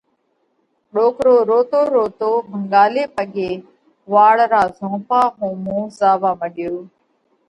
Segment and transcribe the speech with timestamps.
[0.93, 3.49] ڏوڪرو روتو روتو ڀنڳالي پڳي
[4.13, 6.73] واڙ را زهونپا ۿومو زاوا مڏيو۔